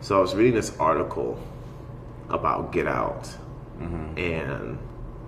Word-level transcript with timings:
So 0.00 0.16
I 0.16 0.20
was 0.20 0.36
reading 0.36 0.54
this 0.54 0.76
article 0.78 1.36
about 2.28 2.70
Get 2.70 2.86
Out, 2.86 3.24
mm-hmm. 3.80 4.16
and 4.16 4.78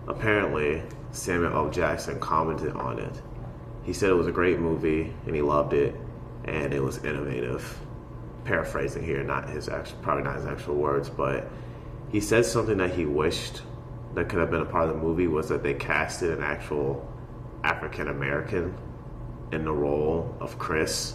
apparently 0.07 0.85
Samuel 1.11 1.53
L. 1.53 1.71
Jackson 1.71 2.21
commented 2.21 2.77
on 2.77 3.01
it. 3.01 3.23
He 3.83 3.93
said 3.93 4.11
it 4.11 4.15
was 4.15 4.29
a 4.29 4.33
great 4.33 4.61
movie 4.61 5.13
and 5.27 5.35
he 5.35 5.43
loved 5.43 5.73
it, 5.73 5.97
and 6.45 6.73
it 6.73 6.81
was 6.81 7.05
innovative. 7.05 7.77
Paraphrasing 8.45 9.05
here, 9.05 9.25
not 9.25 9.49
his 9.49 9.69
actual, 9.69 9.99
probably 10.01 10.23
not 10.23 10.37
his 10.37 10.47
actual 10.47 10.77
words, 10.77 11.11
but 11.11 11.51
he 12.11 12.21
said 12.21 12.47
something 12.47 12.79
that 12.79 12.95
he 12.95 13.05
wished 13.05 13.63
that 14.15 14.29
could 14.29 14.39
have 14.39 14.53
been 14.53 14.61
a 14.61 14.65
part 14.65 14.89
of 14.89 14.95
the 14.95 15.03
movie 15.03 15.27
was 15.27 15.49
that 15.49 15.65
they 15.65 15.75
casted 15.75 16.31
an 16.39 16.45
actual 16.45 17.13
African 17.65 18.07
American 18.07 18.77
in 19.53 19.65
the 19.65 19.73
role 19.73 20.35
of 20.41 20.59
Chris 20.59 21.15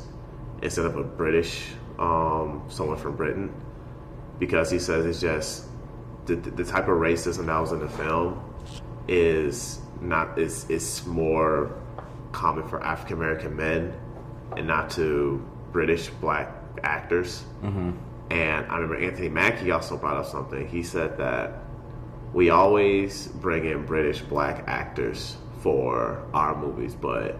instead 0.61 0.85
of 0.85 0.97
a 0.97 1.03
British, 1.03 1.71
um, 1.99 2.63
someone 2.69 2.97
from 2.97 3.15
Britain, 3.15 3.53
because 4.39 4.71
he 4.71 4.79
says 4.79 5.05
it's 5.05 5.19
just 5.19 5.65
the, 6.25 6.35
the 6.35 6.63
type 6.63 6.83
of 6.87 6.97
racism 6.97 7.45
that 7.47 7.59
was 7.59 7.71
in 7.71 7.79
the 7.79 7.89
film 7.89 8.41
is 9.07 9.79
not 10.01 10.39
is 10.39 10.69
is 10.69 11.05
more 11.05 11.75
common 12.31 12.67
for 12.67 12.81
African 12.83 13.17
American 13.17 13.55
men 13.55 13.93
and 14.57 14.65
not 14.67 14.89
to 14.91 15.45
British 15.71 16.09
black 16.09 16.49
actors. 16.83 17.43
And 18.29 18.65
I 18.67 18.75
remember 18.77 18.97
Anthony 18.97 19.29
Mackie 19.29 19.71
also 19.71 19.97
brought 19.97 20.17
up 20.17 20.25
something. 20.25 20.67
He 20.67 20.81
said 20.83 21.17
that 21.17 21.59
we 22.33 22.49
always 22.49 23.27
bring 23.27 23.65
in 23.65 23.85
British 23.85 24.21
black 24.21 24.63
actors 24.67 25.35
for 25.59 26.23
our 26.33 26.55
movies, 26.55 26.95
but 26.95 27.37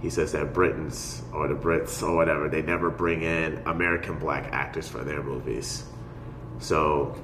he 0.00 0.08
says 0.08 0.32
that 0.32 0.52
Britons 0.54 1.22
or 1.32 1.48
the 1.48 1.54
Brits 1.54 2.02
or 2.02 2.16
whatever, 2.16 2.48
they 2.48 2.62
never 2.62 2.90
bring 2.90 3.22
in 3.22 3.62
American 3.66 4.18
black 4.18 4.48
actors 4.52 4.88
for 4.88 5.04
their 5.04 5.22
movies. 5.22 5.84
So, 6.58 7.16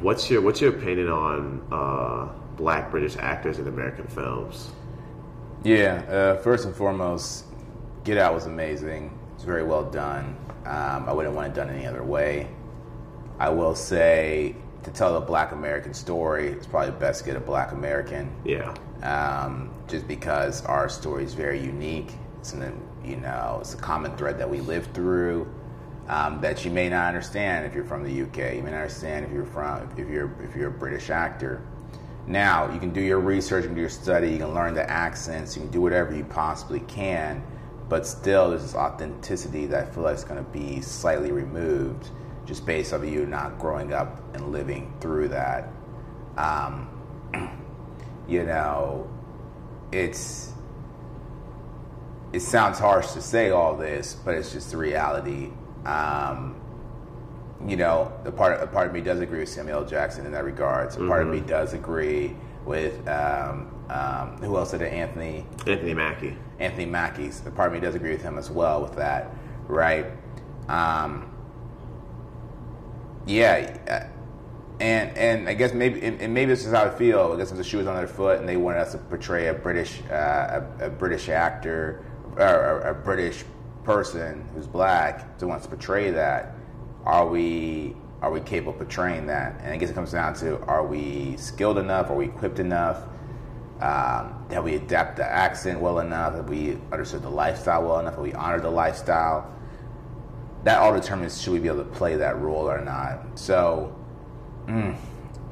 what's 0.00 0.28
your 0.28 0.42
what's 0.42 0.60
your 0.60 0.76
opinion 0.76 1.08
on 1.08 1.62
uh, 1.70 2.32
black 2.56 2.90
British 2.90 3.16
actors 3.16 3.58
in 3.58 3.68
American 3.68 4.06
films? 4.06 4.70
Yeah, 5.62 6.02
uh, 6.08 6.36
first 6.38 6.64
and 6.64 6.74
foremost, 6.74 7.44
Get 8.04 8.18
Out 8.18 8.34
was 8.34 8.46
amazing. 8.46 9.16
It's 9.34 9.44
very 9.44 9.62
well 9.62 9.84
done. 9.84 10.36
Um, 10.64 11.08
I 11.08 11.12
wouldn't 11.12 11.34
want 11.34 11.48
it 11.48 11.54
done 11.54 11.70
any 11.70 11.86
other 11.86 12.02
way. 12.02 12.48
I 13.38 13.48
will 13.48 13.74
say, 13.74 14.56
to 14.82 14.90
tell 14.90 15.16
a 15.16 15.20
black 15.20 15.52
American 15.52 15.94
story, 15.94 16.48
it's 16.48 16.66
probably 16.66 16.92
best 16.98 17.20
to 17.20 17.26
get 17.26 17.36
a 17.36 17.40
black 17.40 17.72
American. 17.72 18.32
Yeah, 18.44 18.74
um, 19.02 19.70
just 19.88 20.06
because 20.06 20.64
our 20.66 20.88
story 20.88 21.24
is 21.24 21.34
very 21.34 21.60
unique. 21.60 22.12
It's 22.40 22.52
an, 22.52 22.80
you 23.04 23.16
know, 23.16 23.58
it's 23.60 23.74
a 23.74 23.78
common 23.78 24.16
thread 24.16 24.38
that 24.38 24.48
we 24.48 24.60
live 24.60 24.86
through 24.94 25.52
um, 26.08 26.40
that 26.40 26.64
you 26.64 26.70
may 26.70 26.88
not 26.88 27.06
understand 27.06 27.66
if 27.66 27.74
you're 27.74 27.84
from 27.84 28.02
the 28.02 28.22
UK. 28.22 28.54
You 28.56 28.62
may 28.62 28.70
not 28.70 28.82
understand 28.82 29.26
if 29.26 29.32
you're 29.32 29.44
from 29.44 29.88
if 29.96 30.08
you're 30.08 30.34
if 30.42 30.56
you're 30.56 30.68
a 30.68 30.78
British 30.78 31.10
actor. 31.10 31.62
Now 32.26 32.70
you 32.72 32.78
can 32.78 32.92
do 32.92 33.00
your 33.00 33.20
research 33.20 33.64
and 33.64 33.74
do 33.74 33.80
your 33.80 33.90
study. 33.90 34.30
You 34.30 34.38
can 34.38 34.54
learn 34.54 34.74
the 34.74 34.88
accents. 34.88 35.56
You 35.56 35.62
can 35.62 35.70
do 35.70 35.80
whatever 35.80 36.14
you 36.14 36.24
possibly 36.24 36.80
can, 36.80 37.42
but 37.88 38.06
still, 38.06 38.50
there's 38.50 38.62
this 38.62 38.74
authenticity 38.74 39.66
that 39.66 39.88
I 39.88 39.90
feel 39.90 40.02
like 40.02 40.16
is 40.16 40.24
going 40.24 40.42
to 40.44 40.50
be 40.50 40.80
slightly 40.80 41.32
removed 41.32 42.10
just 42.46 42.64
based 42.64 42.94
off 42.94 43.02
of 43.02 43.08
you 43.08 43.26
not 43.26 43.58
growing 43.58 43.92
up 43.92 44.22
and 44.34 44.50
living 44.52 44.92
through 45.00 45.28
that. 45.28 45.70
Um, 46.38 46.88
you 48.28 48.44
know, 48.44 49.08
it's 49.92 50.52
it 52.32 52.40
sounds 52.40 52.78
harsh 52.78 53.12
to 53.12 53.22
say 53.22 53.50
all 53.50 53.76
this, 53.76 54.14
but 54.24 54.34
it's 54.34 54.52
just 54.52 54.70
the 54.70 54.76
reality. 54.76 55.50
Um, 55.84 56.60
you 57.66 57.76
know, 57.76 58.12
the 58.24 58.30
part 58.30 58.62
a 58.62 58.66
part 58.66 58.88
of 58.88 58.92
me 58.92 59.00
does 59.00 59.20
agree 59.20 59.40
with 59.40 59.48
Samuel 59.48 59.84
Jackson 59.84 60.26
in 60.26 60.32
that 60.32 60.44
regards. 60.44 60.96
A 60.96 61.06
part 61.06 61.22
of 61.22 61.28
me 61.28 61.40
does 61.40 61.72
agree 61.72 62.36
with 62.64 63.06
um, 63.08 63.74
um, 63.88 64.36
who 64.42 64.56
else 64.56 64.72
did 64.72 64.82
it? 64.82 64.92
Anthony 64.92 65.44
Anthony 65.66 65.94
Mackie. 65.94 66.36
Anthony 66.58 66.86
Mackie's. 66.86 67.42
A 67.46 67.50
part 67.50 67.68
of 67.68 67.74
me 67.74 67.80
does 67.80 67.94
agree 67.94 68.12
with 68.12 68.22
him 68.22 68.38
as 68.38 68.50
well 68.50 68.82
with 68.82 68.94
that, 68.96 69.34
right? 69.66 70.06
Um, 70.68 71.32
yeah, 73.26 74.08
and 74.80 75.16
and 75.16 75.48
I 75.48 75.54
guess 75.54 75.72
maybe 75.72 76.02
and, 76.02 76.32
maybe 76.32 76.50
this 76.50 76.64
is 76.64 76.72
how 76.72 76.84
I 76.84 76.90
feel. 76.90 77.32
I 77.34 77.36
guess 77.36 77.50
if 77.50 77.56
the 77.56 77.64
shoe 77.64 77.78
was 77.78 77.86
on 77.86 77.96
their 77.96 78.06
foot 78.06 78.40
and 78.40 78.48
they 78.48 78.56
wanted 78.56 78.80
us 78.80 78.92
to 78.92 78.98
portray 78.98 79.48
a 79.48 79.54
British 79.54 80.00
uh, 80.10 80.62
a, 80.80 80.86
a 80.86 80.90
British 80.90 81.28
actor 81.28 82.04
or 82.36 82.80
a, 82.80 82.90
a 82.92 82.94
British 82.94 83.44
person 83.84 84.46
who's 84.54 84.66
black 84.66 85.38
to 85.38 85.46
wants 85.46 85.64
to 85.64 85.70
portray 85.70 86.10
that, 86.10 86.54
are 87.04 87.26
we 87.26 87.96
are 88.20 88.30
we 88.30 88.40
capable 88.40 88.72
of 88.72 88.78
portraying 88.78 89.26
that? 89.26 89.60
And 89.62 89.72
I 89.72 89.76
guess 89.76 89.90
it 89.90 89.94
comes 89.94 90.12
down 90.12 90.34
to 90.34 90.60
are 90.62 90.86
we 90.86 91.36
skilled 91.36 91.78
enough? 91.78 92.10
Are 92.10 92.16
we 92.16 92.26
equipped 92.26 92.58
enough? 92.58 93.02
Um, 93.80 94.34
we 94.64 94.74
adapt 94.74 95.16
the 95.16 95.24
accent 95.24 95.80
well 95.80 96.00
enough? 96.00 96.34
Have 96.34 96.48
we 96.48 96.78
understood 96.90 97.22
the 97.22 97.30
lifestyle 97.30 97.84
well 97.84 98.00
enough? 98.00 98.14
Have 98.14 98.22
we 98.22 98.34
honored 98.34 98.62
the 98.62 98.70
lifestyle? 98.70 99.52
That 100.64 100.78
all 100.78 100.92
determines 100.92 101.40
should 101.40 101.52
we 101.52 101.60
be 101.60 101.68
able 101.68 101.84
to 101.84 101.90
play 101.90 102.16
that 102.16 102.38
role 102.38 102.68
or 102.68 102.80
not. 102.80 103.38
So, 103.38 103.94
mm, 104.68 104.96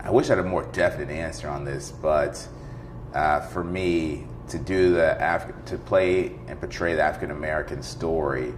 I 0.00 0.10
wish 0.10 0.27
I 0.27 0.37
had 0.37 0.38
a 0.38 0.49
more 0.49 0.65
definite 0.72 1.10
answer 1.10 1.49
on 1.49 1.65
this, 1.65 1.91
but 1.91 2.47
uh, 3.15 3.41
for 3.41 3.65
me 3.65 4.27
to 4.49 4.59
do 4.59 4.93
the 4.93 5.16
Af- 5.19 5.65
to 5.66 5.78
play 5.78 6.32
and 6.47 6.60
portray 6.60 6.94
the 6.94 7.03
African 7.03 7.31
American 7.31 7.82
story, 7.82 8.54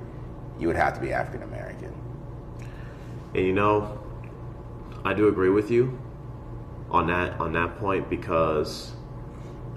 you 0.59 0.67
would 0.67 0.77
have 0.77 0.95
to 0.95 1.01
be 1.01 1.13
African 1.13 1.43
American. 1.43 1.95
And 3.35 3.47
you 3.47 3.53
know, 3.53 3.99
I 5.05 5.15
do 5.15 5.29
agree 5.29 5.51
with 5.51 5.71
you 5.71 5.99
on 6.91 7.07
that 7.07 7.39
on 7.41 7.53
that 7.53 7.79
point 7.79 8.11
because, 8.11 8.93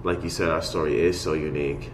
like 0.04 0.24
you 0.24 0.30
said, 0.30 0.50
our 0.50 0.62
story 0.62 1.00
is 1.00 1.20
so 1.20 1.34
unique. 1.34 1.92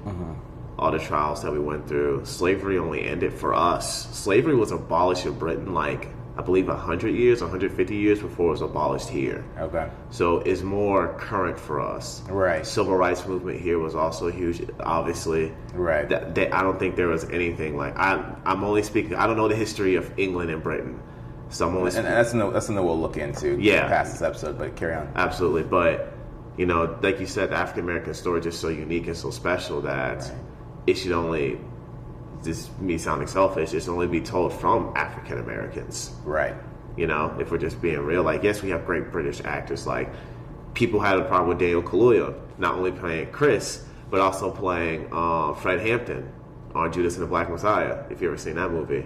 All 0.79 0.91
the 0.91 0.99
trials 0.99 1.41
that 1.41 1.51
we 1.51 1.59
went 1.59 1.87
through, 1.87 2.25
slavery 2.25 2.77
only 2.77 3.03
ended 3.03 3.33
for 3.33 3.53
us. 3.55 4.15
Slavery 4.15 4.55
was 4.55 4.71
abolished 4.71 5.25
in 5.25 5.33
Britain, 5.33 5.73
like 5.73 6.09
I 6.37 6.43
believe, 6.43 6.67
hundred 6.67 7.15
years, 7.15 7.41
150 7.41 7.95
years 7.95 8.19
before 8.19 8.49
it 8.49 8.51
was 8.51 8.61
abolished 8.61 9.09
here. 9.09 9.43
Okay. 9.59 9.89
So 10.11 10.37
it's 10.41 10.61
more 10.61 11.13
current 11.17 11.59
for 11.59 11.81
us. 11.81 12.21
Right. 12.29 12.65
Civil 12.65 12.95
rights 12.95 13.25
movement 13.27 13.59
here 13.59 13.79
was 13.79 13.95
also 13.95 14.29
huge, 14.29 14.61
obviously. 14.79 15.51
Right. 15.73 16.07
That, 16.09 16.35
that 16.35 16.53
I 16.53 16.61
don't 16.61 16.77
think 16.77 16.95
there 16.95 17.07
was 17.07 17.23
anything 17.31 17.75
like 17.75 17.97
I. 17.97 18.23
I'm 18.45 18.63
only 18.63 18.83
speaking. 18.83 19.15
I 19.15 19.25
don't 19.25 19.35
know 19.37 19.47
the 19.47 19.55
history 19.55 19.95
of 19.95 20.11
England 20.19 20.51
and 20.51 20.61
Britain, 20.61 20.99
so 21.49 21.67
I'm 21.67 21.75
only 21.75 21.85
And 21.87 21.93
speaking. 21.93 22.11
that's 22.11 22.29
something, 22.29 22.53
that's 22.53 22.65
something 22.67 22.85
we'll 22.85 22.99
look 22.99 23.17
into 23.17 23.59
Yeah. 23.59 23.87
past 23.87 24.11
this 24.13 24.21
episode, 24.21 24.59
but 24.59 24.75
carry 24.75 24.93
on. 24.93 25.11
Absolutely, 25.15 25.63
but 25.63 26.13
you 26.55 26.65
know, 26.67 26.97
like 27.01 27.19
you 27.19 27.25
said, 27.27 27.49
the 27.49 27.55
African 27.55 27.83
American 27.83 28.13
story 28.13 28.39
is 28.39 28.45
just 28.45 28.61
so 28.61 28.67
unique 28.69 29.07
and 29.07 29.17
so 29.17 29.31
special 29.31 29.81
that 29.81 30.19
Right. 30.19 30.31
it 30.85 30.93
should 30.99 31.11
only. 31.13 31.59
This 32.43 32.69
me 32.79 32.97
sounding 32.97 33.27
selfish. 33.27 33.71
Should 33.71 33.89
only 33.89 34.07
be 34.07 34.21
told 34.21 34.53
from 34.53 34.93
African 34.95 35.39
Americans. 35.39 36.11
Right. 36.23 36.55
You 36.95 37.07
know, 37.07 37.35
if 37.39 37.51
we're 37.51 37.57
just 37.57 37.81
being 37.81 37.99
real, 37.99 38.23
like 38.23 38.43
yes, 38.43 38.61
we 38.61 38.69
have 38.69 38.85
great 38.85 39.11
British 39.11 39.41
actors. 39.43 39.85
Like 39.87 40.09
people 40.73 40.99
had 40.99 41.17
a 41.17 41.23
problem 41.25 41.49
with 41.49 41.59
Daniel 41.59 41.81
Kaluuya 41.81 42.33
not 42.57 42.75
only 42.75 42.91
playing 42.91 43.31
Chris, 43.31 43.83
but 44.09 44.19
also 44.19 44.51
playing 44.51 45.07
uh, 45.11 45.53
Fred 45.53 45.79
Hampton 45.79 46.31
on 46.73 46.91
Judas 46.91 47.15
and 47.15 47.23
the 47.23 47.27
Black 47.27 47.49
Messiah. 47.49 48.03
If 48.09 48.21
you 48.21 48.27
ever 48.29 48.37
seen 48.37 48.55
that 48.55 48.71
movie, 48.71 49.05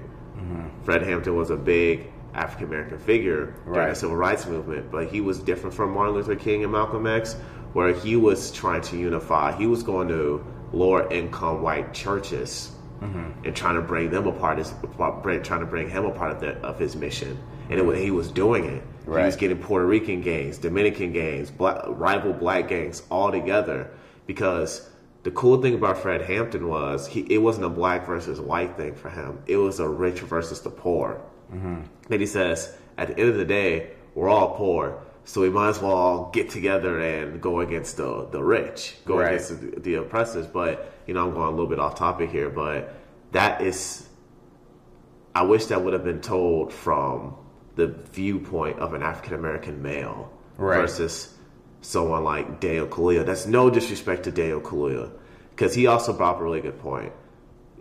Fred 0.83 1.03
Hampton 1.03 1.35
was 1.35 1.49
a 1.51 1.55
big 1.57 2.07
African 2.33 2.67
American 2.67 2.97
figure 2.97 3.53
during 3.65 3.79
Right. 3.79 3.89
the 3.89 3.95
civil 3.95 4.15
rights 4.15 4.45
movement, 4.47 4.89
but 4.91 5.07
he 5.07 5.21
was 5.21 5.39
different 5.39 5.75
from 5.75 5.91
Martin 5.93 6.15
Luther 6.15 6.35
King 6.35 6.63
and 6.63 6.71
Malcolm 6.71 7.05
X, 7.05 7.33
where 7.73 7.93
he 7.93 8.15
was 8.15 8.51
trying 8.51 8.81
to 8.83 8.97
unify. 8.97 9.51
He 9.57 9.67
was 9.67 9.83
going 9.83 10.07
to 10.07 10.43
lower 10.73 11.11
income 11.11 11.61
white 11.61 11.93
churches 11.93 12.71
Mm-hmm. 13.01 13.45
and 13.45 13.55
trying 13.55 13.73
to 13.73 13.81
bring 13.81 14.11
them 14.11 14.27
apart, 14.27 14.59
his, 14.59 14.71
trying 14.95 15.59
to 15.59 15.65
bring 15.65 15.89
him 15.89 16.05
a 16.05 16.11
part 16.11 16.33
of, 16.33 16.39
the, 16.39 16.55
of 16.59 16.77
his 16.77 16.95
mission. 16.95 17.35
And 17.67 17.79
it, 17.79 17.97
he 17.97 18.11
was 18.11 18.31
doing 18.31 18.65
it. 18.65 18.83
He 19.05 19.09
was 19.09 19.35
getting 19.35 19.57
Puerto 19.57 19.87
Rican 19.87 20.21
gangs, 20.21 20.59
Dominican 20.59 21.11
gangs, 21.11 21.49
black, 21.49 21.81
rival 21.87 22.31
black 22.31 22.67
gangs 22.67 23.01
all 23.09 23.31
together 23.31 23.89
because 24.27 24.87
the 25.23 25.31
cool 25.31 25.61
thing 25.61 25.73
about 25.73 25.97
Fred 25.97 26.21
Hampton 26.21 26.67
was 26.67 27.07
he 27.07 27.21
it 27.21 27.39
wasn't 27.39 27.65
a 27.65 27.69
black 27.69 28.05
versus 28.05 28.39
white 28.39 28.77
thing 28.77 28.93
for 28.93 29.09
him. 29.09 29.41
It 29.47 29.57
was 29.57 29.79
a 29.79 29.87
rich 29.87 30.19
versus 30.19 30.61
the 30.61 30.69
poor. 30.69 31.21
Mm-hmm. 31.51 31.81
Then 32.07 32.19
he 32.19 32.25
says, 32.25 32.75
at 32.97 33.07
the 33.07 33.19
end 33.19 33.29
of 33.29 33.37
the 33.37 33.45
day, 33.45 33.91
we're 34.15 34.29
all 34.29 34.55
poor, 34.55 35.01
so 35.23 35.41
we 35.41 35.49
might 35.49 35.69
as 35.69 35.79
well 35.81 36.29
get 36.33 36.49
together 36.49 36.99
and 36.99 37.41
go 37.41 37.59
against 37.61 37.97
the 37.97 38.27
the 38.31 38.43
rich, 38.43 38.97
go 39.05 39.17
Right. 39.19 39.33
against 39.33 39.61
the, 39.61 39.79
the 39.79 39.93
oppressors. 39.95 40.47
But 40.47 40.91
you 41.07 41.13
know, 41.13 41.27
I'm 41.27 41.33
going 41.33 41.47
a 41.47 41.51
little 41.51 41.67
bit 41.67 41.79
off 41.79 41.95
topic 41.95 42.29
here, 42.31 42.49
but 42.49 42.93
that 43.31 43.61
is, 43.61 44.07
I 45.33 45.43
wish 45.43 45.65
that 45.67 45.83
would 45.83 45.93
have 45.93 46.03
been 46.03 46.21
told 46.21 46.73
from 46.73 47.35
the 47.75 47.87
viewpoint 48.11 48.79
of 48.79 48.93
an 48.93 49.01
African 49.03 49.33
American 49.33 49.81
male 49.81 50.31
Right. 50.57 50.77
versus 50.81 51.33
someone 51.81 52.23
like 52.23 52.59
Daniel 52.59 52.85
Kaluuya. 52.87 53.25
That's 53.25 53.45
no 53.47 53.69
disrespect 53.69 54.23
to 54.25 54.31
Daniel 54.31 54.61
Kaluuya, 54.61 55.09
because 55.51 55.73
he 55.73 55.87
also 55.87 56.13
brought 56.13 56.35
up 56.35 56.41
a 56.41 56.43
really 56.43 56.61
good 56.61 56.77
point 56.79 57.13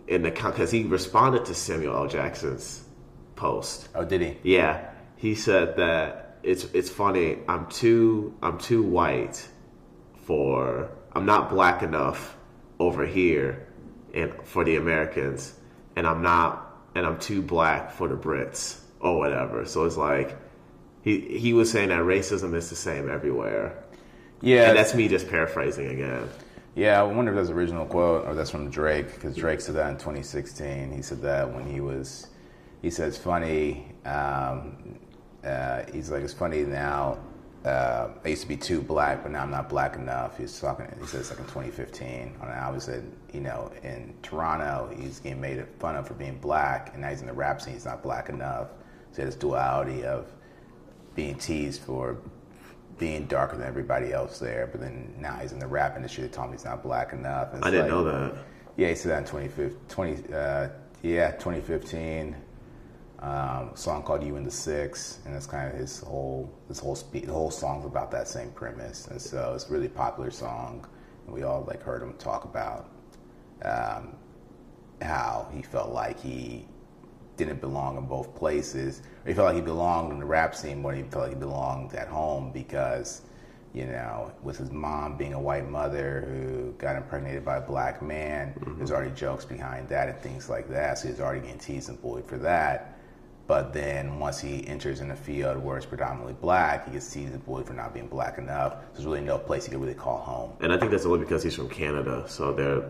in 0.07 0.23
the 0.23 0.31
because 0.31 0.71
he 0.71 0.83
responded 0.83 1.45
to 1.45 1.53
Samuel 1.53 1.95
L. 1.95 2.07
Jackson's 2.07 2.83
post. 3.35 3.89
Oh, 3.93 4.03
did 4.05 4.21
he? 4.21 4.37
Yeah, 4.43 4.89
he 5.17 5.35
said 5.35 5.75
that 5.77 6.30
it's 6.43 6.65
it's 6.65 6.89
funny. 6.89 7.39
I'm 7.47 7.67
too 7.67 8.35
I'm 8.41 8.57
too 8.57 8.83
white 8.83 9.47
for 10.23 10.91
I'm 11.13 11.25
not 11.25 11.49
black 11.49 11.83
enough 11.83 12.37
over 12.79 13.05
here 13.05 13.67
and 14.13 14.33
for 14.43 14.63
the 14.63 14.75
Americans, 14.75 15.53
and 15.95 16.07
I'm 16.07 16.21
not 16.21 16.77
and 16.95 17.05
I'm 17.05 17.19
too 17.19 17.41
black 17.41 17.91
for 17.91 18.07
the 18.07 18.15
Brits 18.15 18.79
or 18.99 19.17
whatever. 19.17 19.65
So 19.65 19.85
it's 19.85 19.97
like 19.97 20.37
he 21.01 21.19
he 21.37 21.53
was 21.53 21.71
saying 21.71 21.89
that 21.89 22.01
racism 22.01 22.55
is 22.55 22.69
the 22.69 22.75
same 22.75 23.09
everywhere. 23.09 23.83
Yeah, 24.41 24.69
And 24.69 24.77
that's 24.77 24.95
me 24.95 25.07
just 25.07 25.29
paraphrasing 25.29 25.87
again. 25.87 26.27
Yeah, 26.73 26.99
I 26.99 27.03
wonder 27.03 27.31
if 27.31 27.37
that's 27.37 27.49
the 27.49 27.55
original 27.55 27.85
quote 27.85 28.25
or 28.25 28.33
that's 28.33 28.49
from 28.49 28.69
Drake 28.69 29.13
because 29.13 29.35
Drake 29.35 29.61
said 29.61 29.75
that 29.75 29.89
in 29.89 29.97
2016. 29.97 30.91
He 30.91 31.01
said 31.01 31.21
that 31.21 31.53
when 31.53 31.69
he 31.69 31.79
was, 31.79 32.27
he 32.81 32.89
says, 32.89 33.17
funny. 33.17 33.93
Um, 34.05 34.99
uh, 35.45 35.83
he's 35.91 36.09
like 36.11 36.23
it's 36.23 36.33
funny 36.33 36.63
now. 36.63 37.17
Uh, 37.65 38.09
I 38.25 38.29
used 38.29 38.41
to 38.41 38.47
be 38.47 38.57
too 38.57 38.81
black, 38.81 39.21
but 39.21 39.31
now 39.31 39.43
I'm 39.43 39.51
not 39.51 39.69
black 39.69 39.95
enough. 39.95 40.37
He's 40.37 40.59
talking. 40.59 40.87
He 40.99 41.05
said 41.05 41.19
it's 41.19 41.29
like 41.29 41.37
in 41.39 41.45
2015 41.45 42.33
on 42.41 42.47
an 42.47 42.53
album. 42.53 42.75
He 42.75 42.79
said, 42.81 43.11
you 43.33 43.39
know, 43.41 43.71
in 43.83 44.15
Toronto, 44.23 44.91
he's 44.97 45.19
getting 45.19 45.39
made 45.39 45.63
fun 45.79 45.95
of 45.95 46.07
for 46.07 46.15
being 46.15 46.37
black, 46.39 46.89
and 46.93 47.01
now 47.01 47.09
he's 47.09 47.21
in 47.21 47.27
the 47.27 47.33
rap 47.33 47.61
scene. 47.61 47.73
He's 47.73 47.85
not 47.85 48.01
black 48.01 48.29
enough. 48.29 48.69
So 49.11 49.23
this 49.25 49.35
duality 49.35 50.03
of 50.03 50.31
being 51.13 51.35
teased 51.35 51.81
for 51.81 52.17
being 52.97 53.25
darker 53.25 53.57
than 53.57 53.67
everybody 53.67 54.11
else 54.11 54.39
there, 54.39 54.67
but 54.71 54.79
then 54.81 55.13
now 55.19 55.35
he's 55.35 55.51
in 55.51 55.59
the 55.59 55.67
rap 55.67 55.95
industry. 55.95 56.23
They 56.23 56.29
told 56.29 56.47
him 56.47 56.53
he's 56.53 56.65
not 56.65 56.81
black 56.81 57.13
enough. 57.13 57.53
And 57.53 57.63
I 57.63 57.69
didn't 57.69 57.85
like- 57.87 57.91
know 57.91 58.03
that. 58.05 58.33
Yeah, 58.77 58.89
he 58.89 58.95
said 58.95 59.11
that 59.11 59.17
in 59.19 59.25
2015. 59.25 59.77
20, 59.89 60.33
uh, 60.33 60.69
yeah, 61.03 61.31
2015. 61.31 62.35
Um, 63.21 63.69
a 63.73 63.77
song 63.77 64.01
called 64.01 64.23
"You 64.23 64.35
and 64.35 64.45
the 64.45 64.51
Six, 64.51 65.19
and 65.25 65.35
it's 65.35 65.45
kind 65.45 65.71
of 65.71 65.79
his 65.79 65.99
whole 65.99 66.51
his 66.67 66.79
whole 66.79 66.95
the 67.11 67.25
whole 67.27 67.51
song's 67.51 67.85
about 67.85 68.09
that 68.11 68.27
same 68.27 68.51
premise, 68.51 69.07
and 69.07 69.21
so 69.21 69.53
it's 69.53 69.69
a 69.69 69.71
really 69.71 69.89
popular 69.89 70.31
song, 70.31 70.87
and 71.25 71.35
we 71.35 71.43
all 71.43 71.63
like 71.67 71.83
heard 71.83 72.01
him 72.01 72.13
talk 72.13 72.45
about 72.45 72.89
um, 73.63 74.15
how 75.03 75.47
he 75.53 75.61
felt 75.61 75.91
like 75.91 76.19
he 76.19 76.65
didn't 77.37 77.61
belong 77.61 77.97
in 77.97 78.05
both 78.05 78.35
places. 78.35 79.01
Or 79.25 79.29
he 79.29 79.33
felt 79.33 79.47
like 79.47 79.55
he 79.55 79.61
belonged 79.61 80.11
in 80.11 80.19
the 80.19 80.25
rap 80.25 80.55
scene 80.55 80.81
more 80.81 80.93
than 80.93 81.05
he 81.05 81.09
felt 81.09 81.25
like 81.25 81.33
he 81.33 81.39
belonged 81.39 81.93
at 81.93 82.07
home 82.07 82.51
because, 82.51 83.21
you 83.73 83.85
know, 83.85 84.31
with 84.43 84.57
his 84.57 84.71
mom 84.71 85.17
being 85.17 85.33
a 85.33 85.39
white 85.39 85.69
mother 85.69 86.27
who 86.27 86.71
got 86.73 86.95
impregnated 86.95 87.45
by 87.45 87.57
a 87.57 87.61
black 87.61 88.01
man, 88.01 88.53
there's 88.77 88.91
already 88.91 89.11
jokes 89.11 89.45
behind 89.45 89.87
that 89.89 90.09
and 90.09 90.19
things 90.19 90.49
like 90.49 90.69
that. 90.69 90.99
So 90.99 91.07
he's 91.07 91.19
already 91.19 91.41
getting 91.41 91.59
teased 91.59 91.89
and 91.89 92.01
bullied 92.01 92.25
for 92.25 92.37
that. 92.39 92.90
But 93.47 93.73
then 93.73 94.19
once 94.19 94.39
he 94.39 94.65
enters 94.67 95.01
in 95.01 95.11
a 95.11 95.15
field 95.15 95.57
where 95.63 95.75
it's 95.77 95.85
predominantly 95.85 96.33
black, 96.33 96.85
he 96.85 96.93
gets 96.93 97.11
teased 97.11 97.33
and 97.33 97.45
bullied 97.45 97.67
for 97.67 97.73
not 97.73 97.93
being 97.93 98.07
black 98.07 98.37
enough. 98.37 98.75
There's 98.93 99.05
really 99.05 99.21
no 99.21 99.37
place 99.37 99.65
he 99.65 99.71
can 99.71 99.81
really 99.81 99.93
call 99.93 100.19
home. 100.19 100.53
And 100.61 100.71
I 100.71 100.77
think 100.77 100.91
that's 100.91 101.05
only 101.05 101.19
because 101.19 101.43
he's 101.43 101.55
from 101.55 101.67
Canada. 101.67 102.23
So 102.27 102.53
they're, 102.53 102.83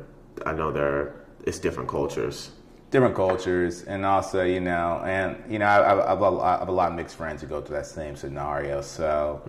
I 0.46 0.54
know 0.54 0.72
they're, 0.72 1.16
it's 1.46 1.58
different 1.58 1.90
cultures. 1.90 2.52
different 2.92 3.16
cultures, 3.16 3.84
and 3.84 4.06
also 4.06 4.44
you 4.44 4.60
know, 4.60 5.02
and 5.06 5.42
you 5.50 5.58
know, 5.58 5.66
I, 5.66 5.78
I, 5.78 6.06
I, 6.06 6.10
have, 6.10 6.22
a 6.22 6.30
lot, 6.30 6.60
have 6.60 6.68
a 6.68 6.72
lot 6.72 6.90
of 6.92 6.96
mixed 6.96 7.16
friends 7.16 7.42
who 7.42 7.48
go 7.48 7.62
through 7.62 7.78
that 7.78 7.86
same 7.88 8.16
scenario. 8.16 8.82
So, 8.82 9.42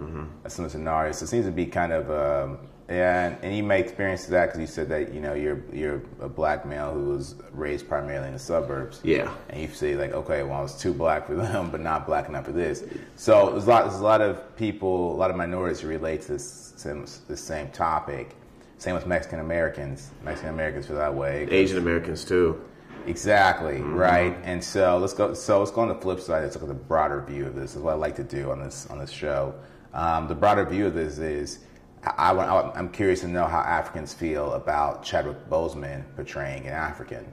a 0.45 0.51
similar 0.51 0.71
scenario. 0.71 1.13
So 1.13 1.25
it 1.25 1.29
seems 1.29 1.45
to 1.47 1.53
be 1.53 1.67
kind 1.67 1.93
of, 1.93 2.11
um, 2.11 2.59
and 2.93 3.37
and 3.43 3.57
you 3.57 3.63
may 3.63 3.81
experience 3.81 4.27
that 4.27 4.47
because 4.47 4.61
you 4.61 4.67
said 4.67 4.89
that 4.91 5.15
you 5.15 5.21
know 5.21 5.35
you're 5.35 5.63
you're 5.73 6.03
a 6.21 6.29
black 6.29 6.67
male 6.67 6.93
who 6.93 7.09
was 7.09 7.37
raised 7.53 7.89
primarily 7.89 8.27
in 8.27 8.35
the 8.35 8.39
suburbs. 8.39 9.01
Yeah. 9.03 9.33
And 9.49 9.61
you 9.61 9.69
say 9.69 9.97
like, 9.97 10.13
okay, 10.13 10.43
well, 10.43 10.59
I 10.59 10.63
was 10.63 10.79
too 10.79 10.93
black 10.93 11.27
for 11.27 11.35
them, 11.37 11.71
but 11.71 11.81
not 11.81 12.07
black 12.07 12.29
enough 12.29 12.45
for 12.45 12.53
this. 12.53 12.85
So 13.17 13.51
there's 13.51 13.67
a 13.67 13.71
lot, 13.71 13.85
there's 13.85 14.01
a 14.01 14.05
lot 14.05 14.21
of 14.21 14.57
people, 14.57 15.13
a 15.13 15.17
lot 15.17 15.31
of 15.31 15.37
minorities 15.37 15.81
who 15.81 15.89
relate 15.89 16.23
to 16.23 16.33
this, 16.33 16.75
same- 16.77 17.07
this 17.29 17.41
same 17.41 17.71
topic. 17.71 18.37
Same 18.79 18.95
with 18.95 19.07
Mexican 19.07 19.39
Americans. 19.39 20.11
Mexican 20.25 20.51
Americans 20.51 20.87
feel 20.87 20.97
that 20.97 21.15
way. 21.15 21.47
Asian 21.51 21.79
Americans 21.79 22.25
too. 22.25 22.61
Exactly 23.07 23.81
right, 23.81 24.37
and 24.45 24.63
so 24.63 24.99
let's 24.99 25.13
go. 25.13 25.35
So 25.35 25.59
let's 25.59 25.73
go 25.73 25.81
on 25.81 25.89
the 25.89 25.95
flip 25.95 26.21
side. 26.21 26.43
Let's 26.43 26.55
look 26.55 26.63
at 26.63 26.69
the 26.69 26.75
broader 26.75 27.21
view 27.21 27.47
of 27.47 27.57
this. 27.57 27.75
Is 27.75 27.83
what 27.83 27.93
I 27.93 27.97
like 27.97 28.15
to 28.17 28.23
do 28.23 28.51
on 28.51 28.61
this 28.61 28.87
on 28.91 28.99
this 28.99 29.11
show. 29.11 29.55
Um, 29.93 30.29
the 30.29 30.35
broader 30.35 30.65
view 30.65 30.87
of 30.87 30.95
this 30.95 31.19
is, 31.19 31.61
I, 32.05 32.33
I, 32.33 32.79
I'm 32.79 32.91
curious 32.91 33.21
to 33.21 33.29
know 33.29 33.45
how 33.45 33.61
Africans 33.61 34.13
feel 34.13 34.53
about 34.55 35.03
Chadwick 35.05 35.49
Boseman 35.49 36.05
portraying 36.17 36.67
an 36.67 36.73
African. 36.73 37.27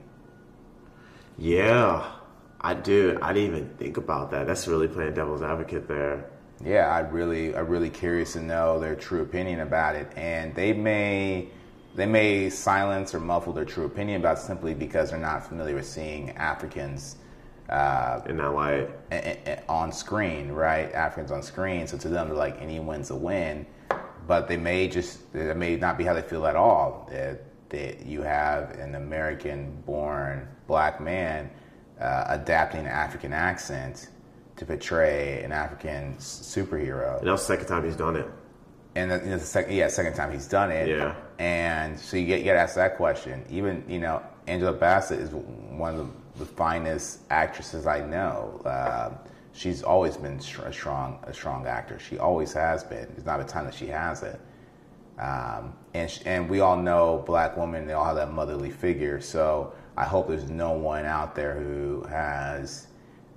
Yeah, 1.38 2.06
I 2.60 2.74
do. 2.74 3.18
I 3.22 3.32
didn't 3.32 3.56
even 3.56 3.68
think 3.76 3.96
about 3.96 4.30
that. 4.30 4.46
That's 4.46 4.68
really 4.68 4.88
playing 4.88 5.14
devil's 5.14 5.42
advocate 5.42 5.88
there. 5.88 6.30
Yeah, 6.64 6.88
I 6.94 7.00
really, 7.00 7.56
I'm 7.56 7.66
really 7.66 7.90
curious 7.90 8.34
to 8.34 8.42
know 8.42 8.78
their 8.78 8.94
true 8.94 9.22
opinion 9.22 9.60
about 9.60 9.96
it, 9.96 10.12
and 10.14 10.54
they 10.54 10.72
may, 10.74 11.48
they 11.94 12.06
may 12.06 12.50
silence 12.50 13.14
or 13.14 13.20
muffle 13.20 13.54
their 13.54 13.64
true 13.64 13.86
opinion 13.86 14.20
about 14.20 14.36
it 14.38 14.42
simply 14.42 14.74
because 14.74 15.10
they're 15.10 15.18
not 15.18 15.46
familiar 15.46 15.74
with 15.74 15.86
seeing 15.86 16.30
Africans. 16.32 17.16
Uh, 17.70 18.20
In 18.26 18.36
that 18.38 18.48
light, 18.50 18.90
on 19.68 19.92
screen, 19.92 20.50
right? 20.50 20.92
Africans 20.92 21.30
on 21.30 21.40
screen. 21.40 21.86
So 21.86 21.96
to 21.98 22.08
them, 22.08 22.26
they're 22.28 22.36
like 22.36 22.60
any 22.60 22.80
win's 22.80 23.10
a 23.10 23.16
win, 23.16 23.64
but 24.30 24.46
they 24.46 24.56
may 24.56 24.86
just 24.86 25.32
that 25.32 25.56
may 25.56 25.74
not 25.74 25.98
be 25.98 26.04
how 26.04 26.14
they 26.14 26.22
feel 26.22 26.46
at 26.46 26.54
all. 26.54 27.08
That 27.10 27.42
that 27.70 28.06
you 28.06 28.22
have 28.22 28.70
an 28.78 28.94
American-born 28.94 30.46
black 30.68 31.00
man 31.00 31.50
uh, 32.00 32.26
adapting 32.28 32.82
an 32.82 32.86
African 32.86 33.32
accent 33.32 34.06
to 34.54 34.64
portray 34.64 35.42
an 35.42 35.50
African 35.50 36.14
superhero, 36.18 37.18
and 37.18 37.26
that 37.26 37.32
was 37.32 37.40
the 37.40 37.46
second 37.48 37.66
time 37.66 37.84
he's 37.84 37.96
done 37.96 38.14
it. 38.14 38.28
and 38.94 39.10
the, 39.10 39.18
you 39.18 39.30
know, 39.30 39.38
the 39.38 39.44
second, 39.44 39.74
yeah, 39.74 39.88
second 39.88 40.14
time 40.14 40.30
he's 40.30 40.46
done 40.46 40.70
it. 40.70 40.88
Yeah. 40.88 41.16
And 41.40 41.98
so 41.98 42.16
you 42.16 42.26
get 42.26 42.38
you 42.38 42.44
got 42.44 42.52
to 42.52 42.60
ask 42.60 42.76
that 42.76 42.96
question. 42.96 43.44
Even 43.50 43.82
you 43.88 43.98
know, 43.98 44.22
Angela 44.46 44.72
Bassett 44.72 45.18
is 45.18 45.30
one 45.32 45.96
of 45.96 46.06
the, 46.06 46.44
the 46.44 46.46
finest 46.46 47.20
actresses 47.30 47.84
I 47.84 48.00
know. 48.06 48.62
Uh, 48.64 49.10
she's 49.52 49.82
always 49.82 50.16
been 50.16 50.38
a 50.38 50.72
strong 50.72 51.18
a 51.24 51.32
strong 51.32 51.66
actor. 51.66 51.98
She 51.98 52.18
always 52.18 52.52
has 52.52 52.84
been. 52.84 53.06
There's 53.10 53.26
not 53.26 53.40
a 53.40 53.44
time 53.44 53.64
that 53.64 53.74
she 53.74 53.86
hasn't. 53.86 54.40
Um, 55.18 55.74
and 55.94 56.10
sh- 56.10 56.22
and 56.24 56.48
we 56.48 56.60
all 56.60 56.76
know 56.76 57.22
black 57.26 57.56
women. 57.56 57.86
They 57.86 57.92
all 57.92 58.04
have 58.04 58.16
that 58.16 58.32
motherly 58.32 58.70
figure. 58.70 59.20
So 59.20 59.72
I 59.96 60.04
hope 60.04 60.28
there's 60.28 60.48
no 60.48 60.72
one 60.72 61.04
out 61.04 61.34
there 61.34 61.54
who 61.54 62.02
has 62.08 62.86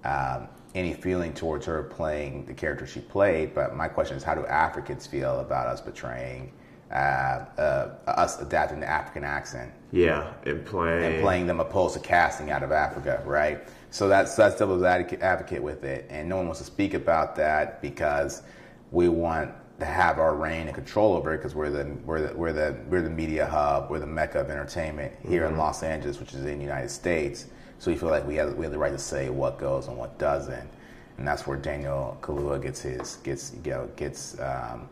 um, 0.06 0.48
any 0.76 0.94
feeling 0.94 1.34
towards 1.34 1.66
her 1.66 1.84
playing 1.84 2.46
the 2.46 2.54
character 2.54 2.88
she 2.88 3.00
played. 3.02 3.54
But 3.54 3.76
my 3.76 3.88
question 3.88 4.16
is, 4.16 4.24
how 4.24 4.36
do 4.36 4.46
Africans 4.46 5.06
feel 5.06 5.40
about 5.40 5.68
us 5.68 5.82
portraying 5.82 6.52
uh, 6.52 6.73
Uh, 6.94 7.44
uh, 7.58 7.90
us 8.06 8.40
adapting 8.40 8.80
the 8.80 8.88
African 8.88 9.24
accent? 9.24 9.72
Yeah, 9.92 10.32
and 10.46 10.64
playing. 10.64 11.04
and 11.04 11.24
playing 11.24 11.48
them 11.48 11.60
opposed 11.60 11.96
to 11.96 12.00
casting 12.00 12.52
out 12.52 12.62
of 12.62 12.72
Africa, 12.72 13.24
right? 13.26 13.68
So 13.90 14.08
that's 14.08 14.36
that's 14.36 14.58
devil's 14.58 14.84
advocate 14.84 15.64
with 15.64 15.84
it, 15.84 16.06
and 16.12 16.30
no 16.30 16.38
one 16.38 16.46
wants 16.46 16.60
to 16.60 16.66
speak 16.66 16.94
about 16.94 17.36
that 17.38 17.82
because 17.82 18.44
we 18.92 19.10
want 19.10 19.52
to 19.80 19.86
have 19.86 20.20
our 20.20 20.36
reign 20.36 20.68
and 20.68 20.76
control 20.76 21.14
over 21.16 21.34
it 21.34 21.38
because 21.38 21.56
we're 21.56 21.72
the 21.72 21.86
we're 22.06 22.28
the 22.28 22.36
we're 22.36 22.54
the 22.54 22.78
we're 22.90 23.02
the 23.02 23.10
media 23.10 23.48
hub, 23.48 23.90
we're 23.90 24.00
the 24.00 24.06
mecca 24.06 24.40
of 24.40 24.52
entertainment 24.52 25.14
here 25.28 25.46
in 25.46 25.52
mm-hmm. 25.52 25.62
Los 25.62 25.82
Angeles, 25.82 26.20
which 26.20 26.36
is 26.36 26.46
in 26.46 26.58
the 26.58 26.64
United 26.64 26.90
States. 26.90 27.48
So 27.80 27.90
we 27.90 27.98
feel 27.98 28.10
like 28.10 28.26
we 28.28 28.36
have 28.36 28.54
we 28.54 28.66
have 28.66 28.72
the 28.72 28.78
right 28.78 28.92
to 28.92 29.00
say 29.00 29.32
what 29.32 29.58
goes 29.58 29.88
and 29.88 29.98
what 29.98 30.20
doesn't, 30.20 30.70
and 31.18 31.28
that's 31.28 31.48
where 31.48 31.58
Daniel 31.58 32.20
Kaluuya 32.22 32.62
gets 32.62 32.82
his 32.82 33.16
gets 33.18 33.54
you 33.66 33.72
know 33.72 33.90
gets. 33.96 34.40
Um, 34.40 34.88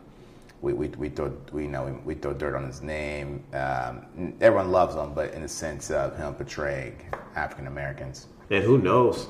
we, 0.62 0.72
we, 0.72 0.88
we 0.88 1.08
throw 1.08 1.36
we 1.52 1.64
you 1.64 1.68
know 1.68 1.84
we, 1.84 1.92
we 1.92 2.14
throw 2.14 2.32
dirt 2.32 2.54
on 2.54 2.64
his 2.64 2.80
name. 2.82 3.44
Um, 3.52 4.34
everyone 4.40 4.70
loves 4.70 4.94
him, 4.94 5.12
but 5.12 5.34
in 5.34 5.42
the 5.42 5.48
sense 5.48 5.90
of 5.90 6.16
him 6.16 6.34
portraying 6.34 6.96
African 7.34 7.66
Americans. 7.66 8.28
and 8.48 8.64
who 8.64 8.78
knows? 8.78 9.26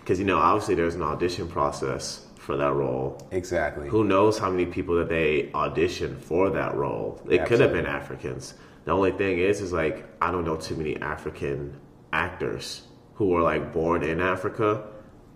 Because 0.00 0.18
you 0.18 0.24
know, 0.24 0.38
obviously, 0.38 0.74
there's 0.74 0.96
an 0.96 1.02
audition 1.02 1.48
process 1.48 2.26
for 2.36 2.56
that 2.58 2.72
role. 2.72 3.26
Exactly. 3.30 3.88
Who 3.88 4.04
knows 4.04 4.36
how 4.36 4.50
many 4.50 4.66
people 4.66 4.96
that 4.96 5.08
they 5.08 5.50
auditioned 5.54 6.18
for 6.18 6.50
that 6.50 6.74
role? 6.74 7.22
It 7.30 7.46
could 7.46 7.60
have 7.60 7.72
been 7.72 7.86
Africans. 7.86 8.54
The 8.84 8.92
only 8.92 9.12
thing 9.12 9.38
is, 9.38 9.60
is 9.60 9.72
like 9.72 10.04
I 10.20 10.30
don't 10.30 10.44
know 10.44 10.56
too 10.56 10.76
many 10.76 10.96
African 10.96 11.80
actors 12.12 12.82
who 13.14 13.28
were 13.28 13.40
like 13.40 13.72
born 13.72 14.02
in 14.02 14.20
Africa, 14.20 14.84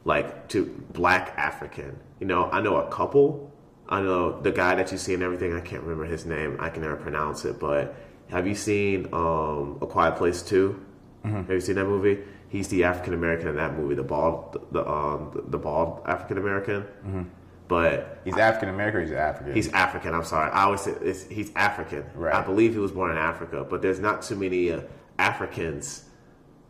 like 0.05 0.49
to 0.49 0.67
black 0.93 1.35
African. 1.37 1.99
You 2.21 2.27
know, 2.27 2.51
I 2.51 2.61
know 2.61 2.77
a 2.77 2.91
couple. 2.91 3.53
I 3.89 4.01
know 4.03 4.41
the 4.41 4.53
guy 4.53 4.75
that 4.75 4.93
you 4.93 4.99
see 4.99 5.15
and 5.15 5.23
everything. 5.23 5.55
I 5.55 5.61
can't 5.61 5.83
remember 5.83 6.05
his 6.05 6.27
name. 6.27 6.57
I 6.61 6.69
can 6.71 6.83
never 6.83 6.97
pronounce 6.97 7.45
it. 7.45 7.59
But 7.59 7.95
have 8.29 8.47
you 8.47 8.55
seen 8.55 9.07
um, 9.13 9.79
A 9.81 9.87
Quiet 9.87 10.17
Place 10.17 10.43
2 10.43 10.85
Have 11.25 11.51
you 11.51 11.61
seen 11.61 11.77
that 11.77 11.87
movie? 11.87 12.19
He's 12.51 12.69
the 12.69 12.85
African 12.85 13.13
American 13.15 13.49
in 13.49 13.57
that 13.57 13.75
movie, 13.77 13.95
the 13.95 14.03
bald, 14.03 14.57
the 14.73 14.87
um, 14.89 15.31
the, 15.35 15.43
the 15.51 15.59
bald 15.59 16.03
African 16.07 16.39
American. 16.39 17.31
But 17.69 18.21
He's 18.25 18.37
African 18.39 18.71
American. 18.71 19.01
or 19.01 19.05
He's 19.05 19.13
African. 19.13 19.55
He's 19.55 19.69
African. 19.73 20.15
I'm 20.15 20.25
sorry. 20.25 20.51
I 20.53 20.63
always 20.65 20.81
say 20.81 20.93
it's, 21.03 21.25
he's 21.25 21.51
African. 21.55 22.05
Right. 22.15 22.35
I 22.35 22.41
believe 22.43 22.73
he 22.73 22.79
was 22.79 22.93
born 22.93 23.11
in 23.11 23.19
Africa, 23.19 23.67
but 23.69 23.83
there's 23.83 24.01
not 24.01 24.23
too 24.23 24.37
many 24.37 24.73
uh, 24.73 24.81
Africans 25.19 26.05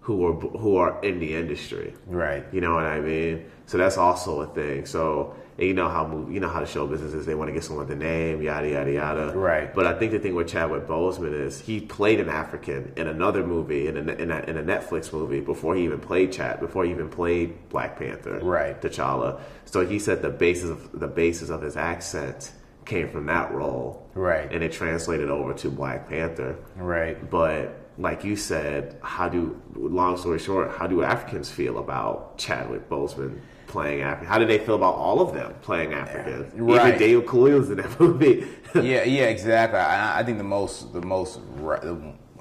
who 0.00 0.26
are 0.26 0.32
who 0.32 0.76
are 0.76 1.00
in 1.04 1.20
the 1.20 1.34
industry. 1.34 1.94
Right. 2.06 2.44
You 2.52 2.60
know 2.60 2.74
what 2.74 2.84
I 2.86 2.98
mean? 3.00 3.44
So 3.66 3.78
that's 3.78 3.96
also 3.98 4.40
a 4.40 4.46
thing. 4.46 4.86
So 4.86 5.36
and 5.58 5.66
you 5.66 5.74
know 5.74 5.88
how 5.88 6.04
mov- 6.04 6.32
you 6.32 6.38
know 6.38 6.48
how 6.48 6.60
the 6.60 6.66
show 6.66 6.86
business 6.86 7.12
is. 7.14 7.26
They 7.26 7.34
want 7.34 7.48
to 7.48 7.52
get 7.52 7.64
someone 7.64 7.86
with 7.86 7.96
a 7.96 7.98
name, 7.98 8.40
yada 8.42 8.68
yada 8.68 8.92
yada. 8.92 9.32
Right. 9.36 9.74
But 9.74 9.86
I 9.86 9.98
think 9.98 10.12
the 10.12 10.20
thing 10.20 10.36
with 10.36 10.48
Chadwick 10.48 10.86
Boseman 10.86 11.32
is 11.32 11.60
he 11.60 11.80
played 11.80 12.20
an 12.20 12.28
African 12.28 12.92
in 12.96 13.08
another 13.08 13.44
movie 13.44 13.88
in 13.88 13.96
a, 13.96 14.12
in 14.12 14.30
a, 14.30 14.38
in 14.40 14.56
a 14.56 14.62
Netflix 14.62 15.12
movie 15.12 15.40
before 15.40 15.74
he 15.74 15.84
even 15.84 15.98
played 15.98 16.32
Chad 16.32 16.60
before 16.60 16.84
he 16.84 16.92
even 16.92 17.08
played 17.08 17.68
Black 17.70 17.98
Panther. 17.98 18.38
Right. 18.38 18.80
T'Challa. 18.80 19.40
So 19.64 19.84
he 19.84 19.98
said 19.98 20.22
the 20.22 20.30
basis 20.30 20.70
of 20.70 20.98
the 20.98 21.08
basis 21.08 21.50
of 21.50 21.60
his 21.60 21.76
accent 21.76 22.52
came 22.84 23.08
from 23.08 23.26
that 23.26 23.52
role. 23.52 24.08
Right. 24.14 24.50
And 24.52 24.62
it 24.62 24.72
translated 24.72 25.28
over 25.28 25.54
to 25.54 25.70
Black 25.70 26.08
Panther. 26.08 26.56
Right. 26.76 27.28
But 27.28 27.90
like 27.98 28.22
you 28.22 28.36
said, 28.36 28.96
how 29.02 29.28
do 29.28 29.60
long 29.74 30.16
story 30.18 30.38
short, 30.38 30.70
how 30.70 30.86
do 30.86 31.02
Africans 31.02 31.50
feel 31.50 31.78
about 31.78 32.38
Chadwick 32.38 32.88
Boseman 32.88 33.40
playing 33.68 34.02
African? 34.02 34.26
How 34.26 34.38
do 34.38 34.46
they 34.46 34.58
feel 34.58 34.74
about 34.74 34.94
all 34.94 35.20
of 35.20 35.32
them 35.32 35.54
playing 35.62 35.92
African? 35.92 36.66
Right. 36.66 36.88
Even 36.88 36.98
Dave 36.98 37.22
Kaluuya's 37.26 37.70
in 37.70 37.76
that 37.76 38.00
movie. 38.00 38.46
yeah, 38.74 39.04
yeah, 39.04 39.24
exactly. 39.24 39.78
I, 39.78 40.20
I 40.20 40.22
think 40.24 40.38
the 40.38 40.44
most, 40.44 40.92
the 40.92 41.02
most, 41.02 41.40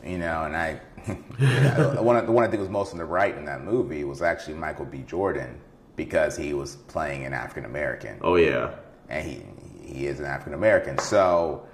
you 0.04 0.18
know, 0.18 0.44
and 0.44 0.56
I, 0.56 0.80
the 1.08 2.02
one, 2.02 2.26
the 2.26 2.32
one 2.32 2.44
I 2.44 2.48
think 2.48 2.62
was 2.62 2.70
most 2.70 2.92
on 2.92 2.98
the 2.98 3.06
right 3.06 3.36
in 3.38 3.46
that 3.46 3.64
movie 3.64 4.04
was 4.04 4.22
actually 4.22 4.56
Michael 4.56 4.86
B. 4.86 5.04
Jordan 5.08 5.60
because 5.96 6.36
he 6.36 6.54
was 6.54 6.76
playing 6.88 7.26
an 7.26 7.34
African 7.34 7.66
American, 7.66 8.20
oh 8.22 8.36
yeah, 8.36 8.72
and 9.10 9.26
he 9.26 9.42
he 9.82 10.06
is 10.06 10.20
an 10.20 10.26
African 10.26 10.54
American, 10.54 10.98
so 10.98 11.66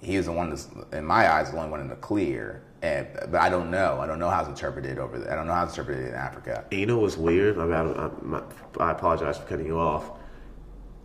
he 0.00 0.16
was 0.16 0.26
the 0.26 0.32
one 0.32 0.50
that's, 0.50 0.68
in 0.92 1.04
my 1.04 1.30
eyes, 1.30 1.50
the 1.50 1.58
only 1.58 1.70
one 1.70 1.80
in 1.80 1.88
the 1.88 1.96
clear. 1.96 2.62
And 2.82 3.08
but 3.30 3.40
I 3.40 3.48
don't 3.48 3.70
know. 3.70 3.98
I 4.00 4.06
don't 4.06 4.18
know 4.18 4.30
how 4.30 4.40
it's 4.40 4.48
interpreted 4.48 4.98
over 4.98 5.18
there. 5.18 5.32
I 5.32 5.36
don't 5.36 5.46
know 5.46 5.54
how 5.54 5.64
it's 5.64 5.72
interpreted 5.72 6.08
in 6.08 6.14
Africa. 6.14 6.64
and 6.70 6.80
you 6.80 6.86
know 6.86 6.98
what's 6.98 7.16
weird? 7.16 7.58
I, 7.58 7.64
mean, 7.64 7.74
I, 7.74 8.10
my, 8.22 8.42
I 8.78 8.92
apologize 8.92 9.36
for 9.38 9.46
cutting 9.46 9.66
you 9.66 9.78
off. 9.78 10.10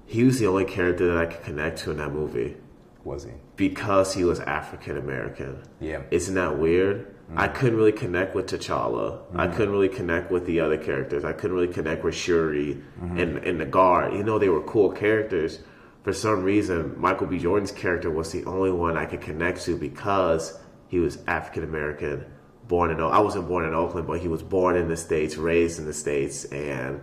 He 0.06 0.24
was 0.24 0.40
the 0.40 0.48
only 0.48 0.66
character 0.66 1.08
that 1.14 1.18
I 1.18 1.26
could 1.26 1.44
connect 1.44 1.80
to 1.80 1.92
in 1.92 1.98
that 1.98 2.12
movie 2.12 2.58
Was 3.04 3.24
he? 3.24 3.32
because 3.56 4.14
he 4.14 4.24
was 4.24 4.40
African 4.40 4.98
American. 4.98 5.64
Yeah. 5.80 6.02
Isn't 6.12 6.36
that 6.36 6.60
weird? 6.60 7.16
Mm. 7.32 7.40
I 7.40 7.48
couldn't 7.48 7.78
really 7.78 7.94
connect 7.94 8.36
with 8.36 8.48
T'Challa. 8.48 9.22
I 9.34 9.48
mm. 9.48 9.56
couldn't 9.56 9.74
really 9.74 9.90
connect 9.90 10.30
with 10.30 10.46
the 10.46 10.60
other 10.60 10.78
characters. 10.78 11.24
I 11.26 11.34
couldn't 11.34 11.56
really 11.56 11.74
connect 11.74 12.04
with 12.04 12.16
Shuri 12.16 12.76
mm-hmm. 13.02 13.18
and, 13.18 13.38
and 13.40 13.60
the 13.60 13.66
guard. 13.66 14.14
You 14.14 14.24
know, 14.24 14.38
they 14.38 14.50
were 14.50 14.62
cool 14.62 14.92
characters. 14.92 15.60
For 16.04 16.12
some 16.12 16.44
reason, 16.44 17.00
Michael 17.00 17.28
B. 17.28 17.40
Jordan's 17.40 17.72
character 17.72 18.12
was 18.12 18.32
the 18.32 18.44
only 18.44 18.72
one 18.72 18.98
I 18.98 19.06
could 19.06 19.22
connect 19.22 19.62
to 19.64 19.78
because 19.78 20.60
he 20.94 21.00
was 21.00 21.18
African 21.26 21.64
American, 21.64 22.24
born 22.68 22.92
in. 22.92 23.00
I 23.00 23.20
wasn't 23.20 23.48
born 23.48 23.66
in 23.66 23.74
Oakland, 23.74 24.06
but 24.06 24.20
he 24.20 24.28
was 24.28 24.44
born 24.44 24.76
in 24.76 24.88
the 24.88 24.96
states, 24.96 25.38
raised 25.38 25.80
in 25.80 25.86
the 25.86 25.94
states, 25.94 26.46
and 26.46 27.02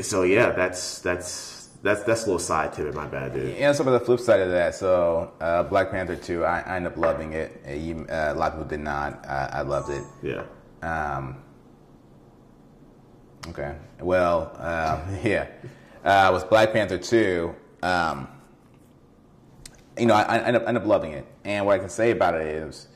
so 0.00 0.22
yeah, 0.22 0.52
that's 0.52 1.00
that's 1.00 1.70
that's 1.82 2.04
that's 2.04 2.22
a 2.22 2.26
little 2.26 2.38
side 2.38 2.72
tip. 2.72 2.94
My 2.94 3.08
bad, 3.08 3.34
dude. 3.34 3.56
And 3.56 3.74
some 3.74 3.88
of 3.88 3.94
the 3.94 3.98
flip 3.98 4.20
side 4.20 4.38
of 4.38 4.52
that. 4.52 4.76
So, 4.76 5.32
uh, 5.40 5.64
Black 5.64 5.90
Panther 5.90 6.14
2, 6.14 6.44
I, 6.44 6.60
I 6.60 6.76
ended 6.76 6.92
up 6.92 6.98
loving 6.98 7.32
it. 7.32 7.60
Uh, 7.66 7.72
you, 7.72 8.06
uh, 8.08 8.32
a 8.32 8.38
lot 8.38 8.52
of 8.52 8.58
people 8.58 8.68
did 8.68 8.78
not. 8.78 9.26
I, 9.26 9.50
I 9.54 9.62
loved 9.62 9.90
it. 9.90 10.04
Yeah. 10.22 10.44
Um, 10.82 11.42
okay. 13.48 13.74
Well, 14.00 14.54
um, 14.60 15.18
yeah. 15.24 15.48
Uh, 16.04 16.30
with 16.32 16.48
Black 16.48 16.72
Panther 16.72 16.98
2, 16.98 17.52
um, 17.82 18.28
you 19.98 20.06
know, 20.06 20.14
I, 20.14 20.22
I 20.22 20.38
ended, 20.38 20.62
up, 20.62 20.68
ended 20.68 20.82
up 20.82 20.88
loving 20.88 21.12
it. 21.12 21.26
And 21.44 21.66
what 21.66 21.74
I 21.74 21.78
can 21.78 21.88
say 21.88 22.10
about 22.10 22.34
it 22.34 22.46
is, 22.46 22.88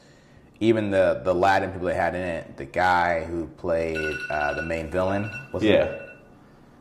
even 0.61 0.91
the, 0.91 1.21
the 1.25 1.35
Latin 1.35 1.71
people 1.73 1.87
they 1.87 1.95
had 1.95 2.15
in 2.15 2.23
it, 2.23 2.57
the 2.57 2.65
guy 2.65 3.25
who 3.25 3.47
played 3.59 4.17
uh, 4.31 4.55
the 4.55 4.63
main 4.63 4.91
villain, 4.91 5.31
was 5.53 5.63
Yeah. 5.63 6.03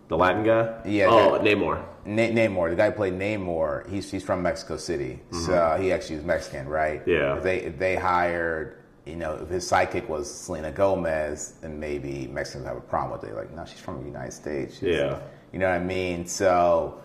The 0.07 0.15
Latin 0.15 0.43
guy? 0.43 0.73
Yeah, 0.85 1.07
Oh, 1.09 1.33
that- 1.33 1.41
Namor. 1.41 1.83
Na- 2.05 2.21
Namor, 2.29 2.69
the 2.69 2.75
guy 2.75 2.91
who 2.91 2.95
played 2.95 3.13
Namor, 3.13 3.89
he's 3.89 4.11
he's 4.11 4.23
from 4.23 4.43
Mexico 4.43 4.77
City, 4.77 5.19
so 5.31 5.75
he 5.81 5.91
actually 5.91 6.17
was 6.17 6.25
Mexican, 6.25 6.69
right? 6.69 7.01
Mm-hmm. 7.01 7.09
Yeah. 7.09 7.37
If 7.37 7.43
they 7.43 7.57
if 7.61 7.79
they 7.79 7.95
hired, 7.95 8.83
you 9.07 9.15
know, 9.15 9.33
if 9.41 9.49
his 9.49 9.67
sidekick 9.69 10.07
was 10.07 10.31
Selena 10.31 10.71
Gomez, 10.71 11.55
then 11.61 11.79
maybe 11.79 12.27
Mexicans 12.27 12.67
have 12.67 12.77
a 12.77 12.81
problem 12.81 13.19
with 13.19 13.27
it. 13.27 13.35
Like, 13.35 13.51
no, 13.55 13.65
she's 13.65 13.79
from 13.79 13.99
the 14.01 14.05
United 14.05 14.33
States. 14.33 14.77
She's- 14.77 14.95
Yeah. 14.95 15.19
You 15.51 15.57
know 15.59 15.67
what 15.69 15.81
I 15.81 15.83
mean? 15.83 16.27
So 16.27 17.01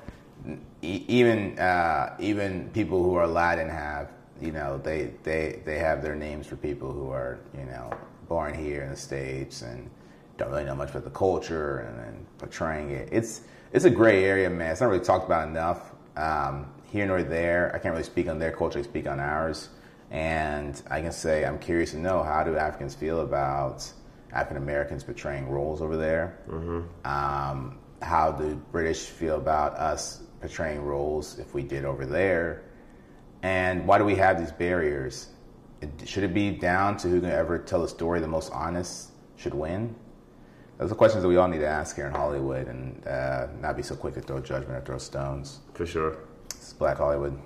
even 0.82 1.59
uh, 1.59 2.16
even 2.18 2.70
people 2.73 3.02
who 3.02 3.14
are 3.14 3.26
Latin 3.26 3.68
have, 3.68 4.11
you 4.40 4.52
know, 4.52 4.78
they 4.78 5.12
they 5.23 5.61
they 5.64 5.78
have 5.78 6.02
their 6.02 6.14
names 6.14 6.47
for 6.47 6.56
people 6.56 6.92
who 6.92 7.11
are, 7.11 7.38
you 7.56 7.64
know, 7.64 7.92
born 8.28 8.54
here 8.54 8.82
in 8.82 8.90
the 8.90 8.97
states 8.97 9.62
and 9.62 9.90
don't 10.37 10.50
really 10.50 10.64
know 10.64 10.75
much 10.75 10.90
about 10.90 11.04
the 11.04 11.11
culture 11.11 11.78
and 11.80 11.99
then 11.99 12.26
portraying 12.38 12.90
it. 12.90 13.09
It's 13.12 13.42
it's 13.73 13.85
a 13.85 13.90
gray 13.90 14.25
area, 14.25 14.49
man. 14.50 14.73
It's 14.73 14.80
not 14.80 14.88
really 14.88 15.04
talked 15.04 15.26
about 15.26 15.49
enough. 15.49 15.92
Um, 16.16 16.66
here 16.90 17.06
nor 17.06 17.23
there. 17.23 17.70
I 17.75 17.78
can't 17.78 17.92
really 17.92 18.04
speak 18.04 18.28
on 18.28 18.38
their 18.38 18.52
culture. 18.52 18.78
I 18.78 18.82
speak 18.82 19.06
on 19.06 19.20
ours. 19.20 19.68
And 20.11 20.80
I 20.90 21.00
can 21.00 21.12
say 21.12 21.44
I'm 21.44 21.59
curious 21.59 21.92
to 21.92 21.99
know 21.99 22.23
how 22.23 22.42
do 22.42 22.56
Africans 22.56 22.94
feel 22.94 23.20
about 23.20 23.88
African 24.32 24.56
Americans 24.62 25.04
portraying 25.04 25.49
roles 25.49 25.80
over 25.80 25.97
there. 25.97 26.38
Um, 27.04 27.78
how 28.02 28.33
do 28.33 28.54
British 28.73 29.07
feel 29.07 29.37
about 29.37 29.75
us 29.75 30.23
portraying 30.40 30.83
roles 30.83 31.38
if 31.38 31.54
we 31.54 31.62
did 31.62 31.85
over 31.85 32.07
there? 32.07 32.62
And 33.42 33.87
why 33.87 33.99
do 33.99 34.04
we 34.04 34.16
have 34.16 34.38
these 34.38 34.52
barriers? 34.52 35.28
It- 35.80 36.07
Should 36.09 36.25
it 36.25 36.35
be 36.35 36.50
down 36.50 36.97
to 36.99 37.09
who 37.09 37.21
can 37.21 37.30
ever 37.30 37.59
tell 37.59 37.83
the 37.83 37.88
story 37.88 38.21
the 38.21 38.26
most 38.28 38.52
honest 38.52 39.11
should 39.37 39.54
win? 39.54 39.95
Those 40.78 40.92
are 40.92 40.95
questions 40.95 41.23
that 41.23 41.28
we 41.28 41.37
all 41.37 41.49
need 41.49 41.59
to 41.59 41.66
ask 41.66 41.95
here 41.97 42.07
in 42.07 42.12
Hollywood 42.12 42.66
and 42.69 43.07
uh, 43.07 43.49
not 43.61 43.76
be 43.76 43.83
so 43.83 43.95
quick 43.95 44.14
to 44.14 44.21
throw 44.23 44.40
judgment 44.40 44.78
or 44.78 44.85
throw 44.85 44.99
stones. 44.99 45.61
For 45.75 45.85
sure. 45.85 46.16
It's 46.47 46.73
Black 46.73 46.97
Hollywood. 46.97 47.38